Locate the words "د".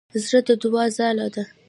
0.47-0.49